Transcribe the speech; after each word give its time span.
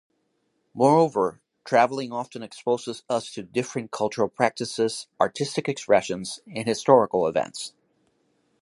Moreover, 0.73 1.41
travelling 1.63 2.11
often 2.11 2.41
exposes 2.41 3.03
us 3.07 3.31
to 3.33 3.43
different 3.43 3.91
cultural 3.91 4.29
practices, 4.29 5.05
artistic 5.19 5.69
expressions, 5.69 6.39
and 6.47 6.65
historical 6.67 7.27
events. 7.27 7.73